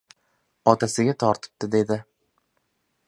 [0.71, 1.99] —Otasiga tortibdi,— dedi.